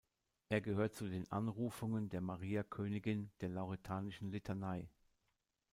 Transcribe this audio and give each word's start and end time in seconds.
Er 0.49 0.61
gehört 0.61 0.95
zu 0.95 1.07
den 1.07 1.31
Anrufungen 1.31 2.09
der 2.09 2.21
"Maria 2.21 2.63
Königin" 2.63 3.29
der 3.41 3.49
Lauretanischen 3.49 4.31
Litanei. 4.31 4.89